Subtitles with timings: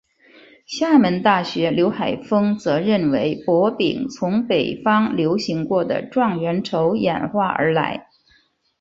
[0.65, 8.07] 厦门大学刘海峰则认为博饼从北方流行过的状元筹演化而来。